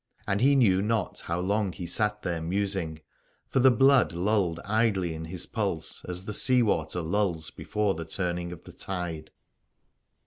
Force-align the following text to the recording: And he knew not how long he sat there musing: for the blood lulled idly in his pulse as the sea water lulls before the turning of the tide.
And 0.25 0.41
he 0.41 0.55
knew 0.55 0.81
not 0.81 1.19
how 1.19 1.39
long 1.39 1.73
he 1.73 1.85
sat 1.85 2.23
there 2.23 2.41
musing: 2.41 3.01
for 3.47 3.59
the 3.59 3.69
blood 3.69 4.13
lulled 4.13 4.59
idly 4.65 5.13
in 5.13 5.25
his 5.25 5.45
pulse 5.45 6.03
as 6.05 6.25
the 6.25 6.33
sea 6.33 6.63
water 6.63 7.01
lulls 7.01 7.51
before 7.51 7.93
the 7.93 8.03
turning 8.03 8.51
of 8.51 8.63
the 8.63 8.73
tide. 8.73 9.29